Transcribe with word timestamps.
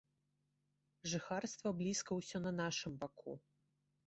Жыхарства 1.11 1.75
блізка 1.83 2.11
ўсё 2.21 2.37
на 2.47 2.51
нашым 2.63 2.97
баку. 3.05 3.39